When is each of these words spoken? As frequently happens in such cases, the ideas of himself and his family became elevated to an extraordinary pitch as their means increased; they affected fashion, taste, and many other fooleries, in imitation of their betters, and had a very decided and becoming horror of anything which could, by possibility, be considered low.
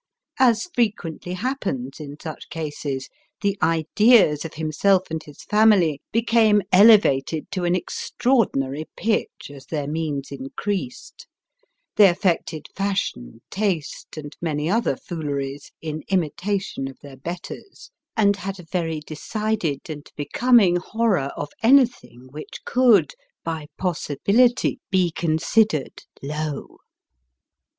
As 0.39 0.67
frequently 0.73 1.33
happens 1.33 1.99
in 1.99 2.19
such 2.19 2.49
cases, 2.49 3.07
the 3.41 3.55
ideas 3.61 4.43
of 4.43 4.55
himself 4.55 5.11
and 5.11 5.21
his 5.21 5.43
family 5.43 6.01
became 6.11 6.63
elevated 6.71 7.51
to 7.51 7.65
an 7.65 7.75
extraordinary 7.75 8.85
pitch 8.97 9.51
as 9.51 9.67
their 9.67 9.87
means 9.87 10.31
increased; 10.31 11.27
they 11.97 12.09
affected 12.09 12.65
fashion, 12.75 13.43
taste, 13.51 14.17
and 14.17 14.35
many 14.41 14.67
other 14.67 14.95
fooleries, 14.97 15.71
in 15.83 16.01
imitation 16.07 16.87
of 16.87 16.97
their 17.03 17.17
betters, 17.17 17.91
and 18.17 18.37
had 18.37 18.59
a 18.59 18.63
very 18.63 19.01
decided 19.01 19.81
and 19.87 20.09
becoming 20.15 20.77
horror 20.77 21.31
of 21.37 21.49
anything 21.61 22.27
which 22.31 22.65
could, 22.65 23.13
by 23.43 23.67
possibility, 23.77 24.79
be 24.89 25.11
considered 25.11 26.05
low. 26.23 26.79